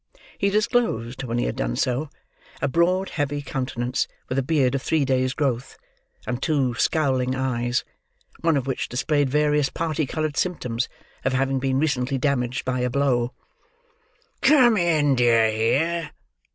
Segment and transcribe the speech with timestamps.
[0.39, 2.09] He disclosed, when he had done so,
[2.59, 5.77] a broad heavy countenance with a beard of three days' growth,
[6.25, 7.83] and two scowling eyes;
[8.39, 10.89] one of which displayed various parti coloured symptoms
[11.23, 13.35] of having been recently damaged by a blow.
[14.41, 16.11] "Come in, d'ye hear?"